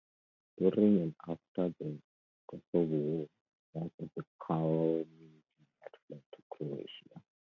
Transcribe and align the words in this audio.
During 0.57 0.99
and 0.99 1.15
after 1.29 1.75
the 1.79 2.01
Kosovo 2.49 2.67
War, 2.95 3.27
most 3.75 3.93
of 3.99 4.09
the 4.15 4.23
community 4.43 5.43
had 5.81 5.91
fled 6.07 6.23
to 6.33 6.41
Croatia. 6.49 7.21